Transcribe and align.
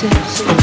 You 0.00 0.57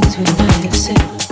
things 0.00 0.16
we 0.16 0.24
might 0.24 0.64
have 0.64 0.74
said. 0.74 1.29